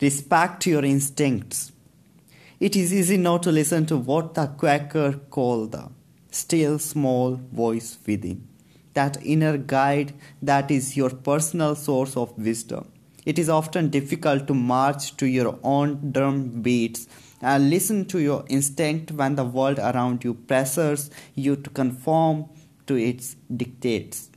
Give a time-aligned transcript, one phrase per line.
[0.00, 1.72] Respect your instincts.
[2.58, 5.90] It is easy not to listen to what the Quaker called the
[6.30, 8.48] still small voice within.
[8.94, 12.90] That inner guide that is your personal source of wisdom.
[13.24, 17.06] It is often difficult to march to your own drum beats
[17.40, 22.48] and listen to your instinct when the world around you pressures you to conform
[22.86, 24.28] to its dictates.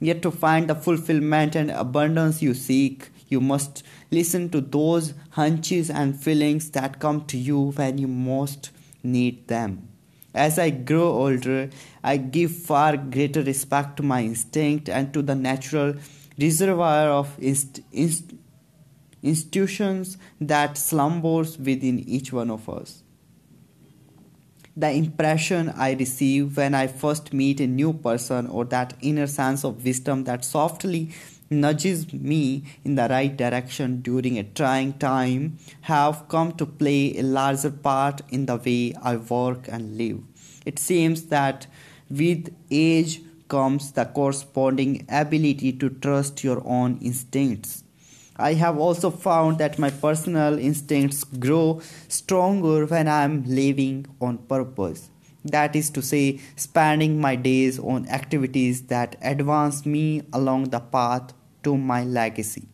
[0.00, 5.90] Yet, to find the fulfillment and abundance you seek, you must listen to those hunches
[5.90, 8.70] and feelings that come to you when you most
[9.02, 9.88] need them.
[10.34, 11.70] As I grow older,
[12.02, 15.94] I give far greater respect to my instinct and to the natural
[16.40, 18.34] reservoir of inst- inst-
[19.22, 23.02] institutions that slumbers within each one of us.
[24.76, 29.64] The impression I receive when I first meet a new person, or that inner sense
[29.64, 31.10] of wisdom that softly
[31.50, 37.22] nudges me in the right direction during a trying time, have come to play a
[37.22, 40.20] larger part in the way I work and live.
[40.66, 41.66] It seems that
[42.10, 47.84] with age comes the corresponding ability to trust your own instincts.
[48.36, 54.38] I have also found that my personal instincts grow stronger when I am living on
[54.38, 55.10] purpose.
[55.44, 61.32] That is to say, spending my days on activities that advance me along the path
[61.68, 62.66] to my legacy.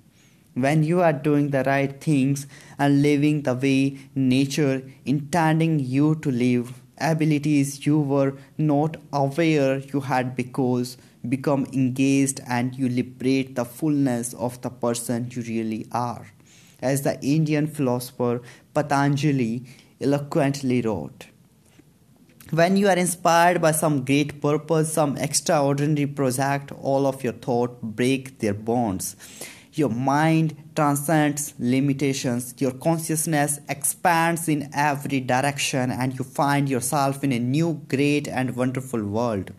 [0.55, 2.47] When you are doing the right things
[2.79, 10.01] and living the way nature intending you to live, abilities you were not aware you
[10.13, 10.97] had because
[11.29, 16.27] become engaged and you liberate the fullness of the person you really are.
[16.81, 18.43] As the Indian philosopher
[18.75, 19.65] Patanjali
[20.01, 21.27] eloquently wrote.
[22.51, 27.81] When you are inspired by some great purpose, some extraordinary project, all of your thought
[27.81, 29.17] break their bonds.
[29.73, 32.55] Your mind transcends limitations.
[32.59, 38.55] Your consciousness expands in every direction, and you find yourself in a new, great, and
[38.55, 39.53] wonderful world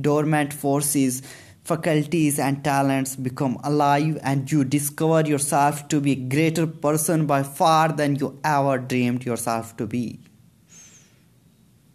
[0.00, 1.22] dormant forces,
[1.64, 7.42] faculties, and talents become alive, and you discover yourself to be a greater person by
[7.42, 10.20] far than you ever dreamed yourself to be.